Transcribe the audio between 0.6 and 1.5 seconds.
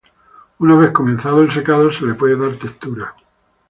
vez comenzado